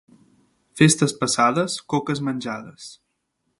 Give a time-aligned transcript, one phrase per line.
[0.81, 2.91] Festes passades, coques menjades.